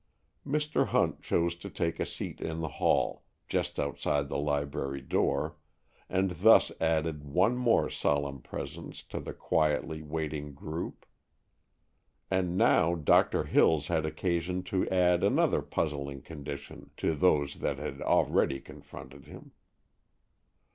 [0.43, 0.87] Mr.
[0.87, 5.57] Hunt chose to take a seat in the hall, just outside the library door,
[6.09, 11.05] and thus added one more solemn presence to the quietly waiting group.
[12.31, 18.01] And now Doctor Hills had occasion to add another puzzling condition to those that had
[18.01, 19.51] already confronted him.